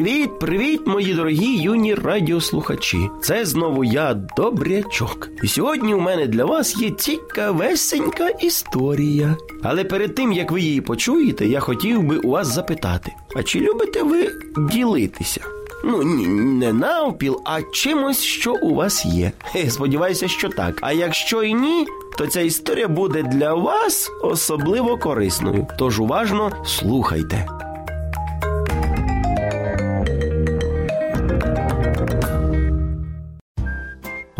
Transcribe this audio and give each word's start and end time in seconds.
Привіт, 0.00 0.38
привіт, 0.38 0.86
мої 0.86 1.14
дорогі 1.14 1.56
юні 1.56 1.94
радіослухачі. 1.94 3.08
Це 3.22 3.44
знову 3.44 3.84
я, 3.84 4.14
Добрячок. 4.36 5.28
І 5.42 5.48
сьогодні 5.48 5.94
у 5.94 6.00
мене 6.00 6.26
для 6.26 6.44
вас 6.44 6.76
є 6.76 6.90
цікавесенька 6.90 8.28
історія. 8.28 9.36
Але 9.62 9.84
перед 9.84 10.14
тим 10.14 10.32
як 10.32 10.52
ви 10.52 10.60
її 10.60 10.80
почуєте, 10.80 11.46
я 11.46 11.60
хотів 11.60 12.02
би 12.02 12.18
у 12.18 12.30
вас 12.30 12.46
запитати: 12.46 13.12
а 13.36 13.42
чи 13.42 13.60
любите 13.60 14.02
ви 14.02 14.30
ділитися? 14.72 15.40
Ну 15.84 16.02
ні, 16.02 16.26
не 16.28 16.72
навпіл, 16.72 17.40
а 17.44 17.62
чимось, 17.62 18.22
що 18.22 18.54
у 18.62 18.74
вас 18.74 19.06
є. 19.06 19.32
Сподіваюся, 19.68 20.28
що 20.28 20.48
так. 20.48 20.78
А 20.82 20.92
якщо 20.92 21.42
і 21.42 21.54
ні, 21.54 21.86
то 22.18 22.26
ця 22.26 22.40
історія 22.40 22.88
буде 22.88 23.22
для 23.22 23.54
вас 23.54 24.10
особливо 24.22 24.98
корисною. 24.98 25.66
Тож 25.78 26.00
уважно 26.00 26.52
слухайте. 26.66 27.48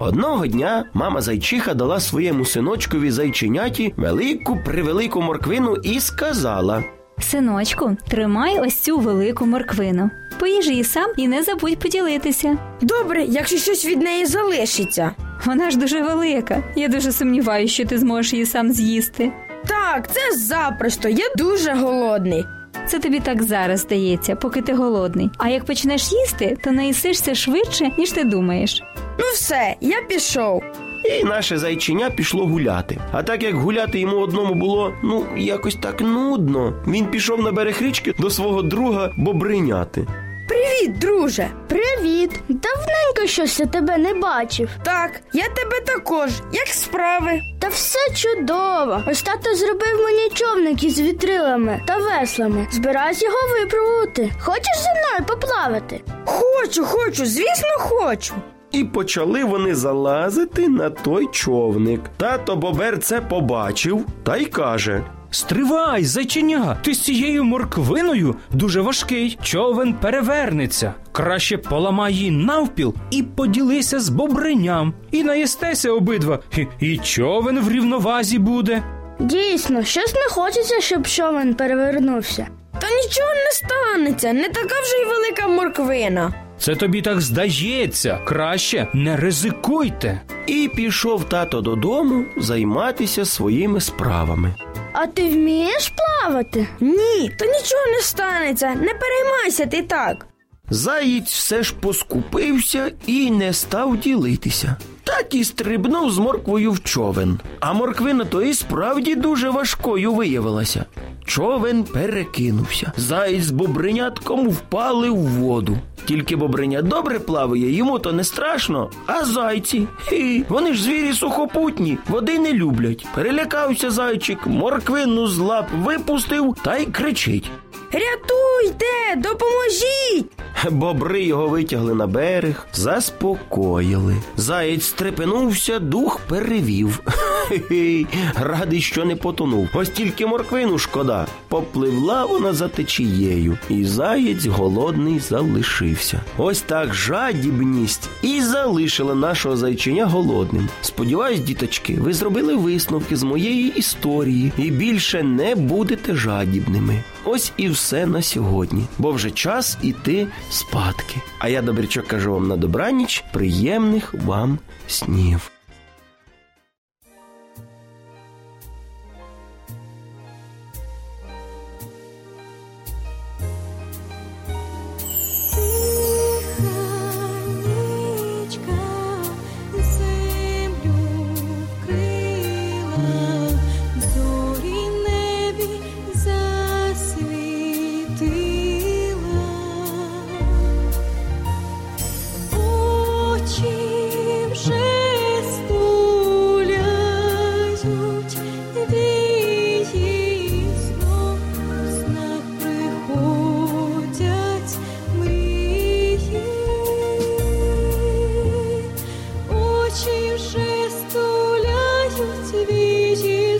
Одного 0.00 0.46
дня 0.46 0.84
мама 0.94 1.20
зайчиха 1.20 1.74
дала 1.74 2.00
своєму 2.00 2.44
синочкові 2.44 3.10
зайченяті 3.10 3.94
велику 3.96 4.58
превелику 4.64 5.22
морквину 5.22 5.76
і 5.76 6.00
сказала: 6.00 6.84
Синочку, 7.18 7.96
тримай 8.08 8.60
ось 8.60 8.80
цю 8.80 8.98
велику 8.98 9.46
морквину. 9.46 10.10
Поїж 10.38 10.68
її 10.68 10.84
сам 10.84 11.10
і 11.16 11.28
не 11.28 11.42
забудь 11.42 11.78
поділитися. 11.78 12.58
Добре, 12.82 13.24
якщо 13.24 13.56
щось 13.56 13.84
від 13.84 14.02
неї 14.02 14.26
залишиться. 14.26 15.10
Вона 15.44 15.70
ж 15.70 15.78
дуже 15.78 16.02
велика. 16.02 16.62
Я 16.76 16.88
дуже 16.88 17.12
сумніваюся, 17.12 17.74
що 17.74 17.84
ти 17.84 17.98
зможеш 17.98 18.32
її 18.32 18.46
сам 18.46 18.72
з'їсти. 18.72 19.32
Так, 19.66 20.12
це 20.12 20.36
запросто, 20.36 21.08
я 21.08 21.24
дуже 21.36 21.72
голодний. 21.72 22.46
Це 22.90 22.98
тобі 22.98 23.20
так 23.20 23.42
зараз 23.42 23.80
здається, 23.80 24.36
поки 24.36 24.62
ти 24.62 24.74
голодний. 24.74 25.30
А 25.38 25.48
як 25.48 25.64
почнеш 25.64 26.12
їсти, 26.12 26.56
то 26.64 26.72
наїсишся 26.72 27.34
швидше, 27.34 27.90
ніж 27.98 28.10
ти 28.12 28.24
думаєш. 28.24 28.82
Ну 29.18 29.24
все, 29.34 29.76
я 29.80 30.02
пішов. 30.08 30.62
І 31.04 31.24
наше 31.24 31.58
зайчиня 31.58 32.10
пішло 32.10 32.46
гуляти. 32.46 32.98
А 33.12 33.22
так 33.22 33.42
як 33.42 33.54
гуляти 33.54 34.00
йому 34.00 34.16
одному 34.16 34.54
було 34.54 34.92
ну 35.02 35.26
якось 35.36 35.74
так 35.74 36.00
нудно, 36.00 36.74
він 36.88 37.06
пішов 37.06 37.42
на 37.42 37.52
берег 37.52 37.82
річки 37.82 38.14
до 38.18 38.30
свого 38.30 38.62
друга 38.62 39.10
бобриняти. 39.16 40.06
Привіт, 40.50 40.98
друже. 40.98 41.48
Привіт! 41.68 42.40
Давненько 42.48 43.26
щось 43.26 43.60
я 43.60 43.66
тебе 43.66 43.98
не 43.98 44.14
бачив. 44.14 44.68
Так, 44.82 45.10
я 45.32 45.48
тебе 45.48 45.80
також. 45.86 46.30
Як 46.52 46.66
справи? 46.68 47.40
Та 47.58 47.68
все 47.68 47.98
чудово. 48.14 49.02
Ось 49.06 49.22
тато 49.22 49.54
зробив 49.54 50.00
мені 50.04 50.30
човник 50.34 50.84
із 50.84 51.00
вітрилами 51.00 51.82
та 51.86 51.96
веслами. 51.96 52.66
Збираюсь 52.72 53.22
його 53.22 53.36
випробувати. 53.60 54.32
Хочеш 54.40 54.78
зі 54.78 54.88
мною 54.90 55.28
поплавати? 55.28 56.00
Хочу, 56.24 56.84
хочу, 56.84 57.26
звісно, 57.26 57.68
хочу. 57.78 58.34
І 58.72 58.84
почали 58.84 59.44
вони 59.44 59.74
залазити 59.74 60.68
на 60.68 60.90
той 60.90 61.26
човник. 61.26 62.00
Тато 62.16 62.56
Бобер 62.56 62.98
це 62.98 63.20
побачив 63.20 64.04
та 64.22 64.36
й 64.36 64.44
каже: 64.44 65.02
Стривай, 65.30 66.04
зайченя, 66.04 66.76
ти 66.82 66.94
з 66.94 67.00
цією 67.00 67.44
морквиною 67.44 68.34
дуже 68.52 68.80
важкий. 68.80 69.38
Човен 69.42 69.94
перевернеться. 69.94 70.94
Краще 71.12 71.58
поламай 71.58 72.14
її 72.14 72.30
навпіл 72.30 72.94
і 73.10 73.22
поділися 73.22 74.00
з 74.00 74.08
бобриням. 74.08 74.94
І 75.10 75.22
наїстеся 75.24 75.92
обидва, 75.92 76.38
і, 76.56 76.66
і 76.80 76.98
човен 76.98 77.60
в 77.60 77.70
рівновазі 77.70 78.38
буде. 78.38 78.82
Дійсно, 79.18 79.84
щось 79.84 80.14
не 80.14 80.28
хочеться, 80.30 80.80
щоб 80.80 81.06
човен 81.06 81.54
перевернувся. 81.54 82.46
Та 82.80 82.86
нічого 82.86 83.30
не 83.34 83.50
станеться, 83.52 84.32
не 84.32 84.48
така 84.48 84.74
вже 84.82 84.96
й 84.96 85.04
велика 85.06 85.48
морквина. 85.48 86.34
Це 86.58 86.74
тобі 86.76 87.02
так 87.02 87.20
здається. 87.20 88.18
Краще 88.24 88.86
не 88.94 89.16
ризикуйте. 89.16 90.20
І 90.46 90.70
пішов 90.76 91.24
тато 91.24 91.60
додому 91.60 92.24
займатися 92.36 93.24
своїми 93.24 93.80
справами. 93.80 94.54
А 94.92 95.06
ти 95.06 95.28
вмієш 95.28 95.92
плавати? 95.96 96.68
Ні, 96.80 97.30
то 97.38 97.44
нічого 97.44 97.86
не 97.96 98.00
станеться, 98.02 98.68
не 98.68 98.94
переймайся 98.94 99.66
ти 99.66 99.82
так. 99.82 100.26
Заєць 100.70 101.32
все 101.32 101.62
ж 101.62 101.74
поскупився 101.80 102.92
і 103.06 103.30
не 103.30 103.52
став 103.52 103.96
ділитися. 103.96 104.76
Так 105.04 105.34
і 105.34 105.44
стрибнув 105.44 106.10
з 106.10 106.18
морквою 106.18 106.72
в 106.72 106.82
човен. 106.82 107.40
А 107.60 107.72
морквина 107.72 108.24
то 108.24 108.42
і 108.42 108.54
справді 108.54 109.14
дуже 109.14 109.50
важкою 109.50 110.12
виявилася. 110.12 110.84
Човен 111.30 111.84
перекинувся. 111.84 112.92
Заєць 112.96 113.44
з 113.44 113.50
бобринятком 113.50 114.48
впали 114.48 115.10
в 115.10 115.16
воду. 115.16 115.78
Тільки 116.04 116.36
бобриня 116.36 116.82
добре 116.82 117.18
плаває, 117.18 117.72
йому 117.72 117.98
то 117.98 118.12
не 118.12 118.24
страшно. 118.24 118.90
А 119.06 119.24
зайці? 119.24 119.86
Хі, 120.06 120.44
вони 120.48 120.74
ж 120.74 120.82
звірі 120.82 121.12
сухопутні, 121.12 121.98
води 122.08 122.38
не 122.38 122.52
люблять. 122.52 123.06
Перелякався 123.14 123.90
зайчик, 123.90 124.46
морквину 124.46 125.26
з 125.26 125.38
лап 125.38 125.66
випустив 125.84 126.56
та 126.64 126.76
й 126.76 126.86
кричить. 126.86 127.50
Рятуйте, 127.92 129.16
допоможіть! 129.16 130.32
Бобри 130.70 131.22
його 131.22 131.48
витягли 131.48 131.94
на 131.94 132.06
берег, 132.06 132.66
заспокоїли. 132.72 134.16
Заєць 134.36 134.84
стрепенувся, 134.84 135.78
дух 135.78 136.20
перевів. 136.28 137.00
Хе-хе, 137.50 138.04
радий, 138.34 138.80
що 138.80 139.04
не 139.04 139.16
потонув. 139.16 139.68
Ось 139.74 139.88
тільки 139.88 140.26
морквину 140.26 140.78
шкода. 140.78 141.26
Попливла 141.48 142.24
вона 142.24 142.52
за 142.52 142.68
течією, 142.68 143.58
і 143.68 143.84
заєць 143.84 144.46
голодний 144.46 145.18
залишився. 145.18 146.20
Ось 146.38 146.60
так 146.60 146.94
жадібність 146.94 148.08
і 148.22 148.40
залишила 148.42 149.14
нашого 149.14 149.56
зайчиня 149.56 150.06
голодним. 150.06 150.68
Сподіваюсь, 150.82 151.40
діточки, 151.40 151.98
ви 152.00 152.12
зробили 152.12 152.56
висновки 152.56 153.16
з 153.16 153.22
моєї 153.22 153.72
історії 153.76 154.52
і 154.58 154.70
більше 154.70 155.22
не 155.22 155.54
будете 155.54 156.14
жадібними. 156.14 157.02
Ось 157.24 157.52
і 157.56 157.68
все 157.68 158.06
на 158.06 158.22
сьогодні, 158.22 158.84
бо 158.98 159.12
вже 159.12 159.30
час 159.30 159.78
іти 159.82 160.26
спадки. 160.50 161.16
А 161.38 161.48
я 161.48 161.62
добрячок 161.62 162.06
кажу 162.06 162.32
вам 162.32 162.48
на 162.48 162.56
добраніч, 162.56 163.24
приємних 163.32 164.14
вам 164.14 164.58
снів. 164.86 165.50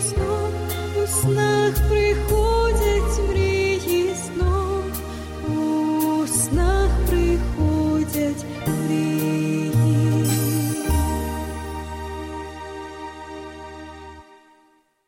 Вії 0.01 1.03
у 1.03 1.07
снах 1.07 1.73
приходять. 1.89 2.40